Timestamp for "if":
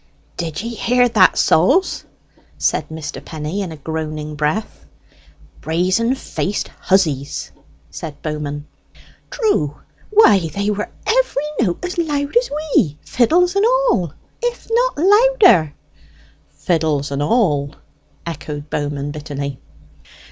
14.41-14.67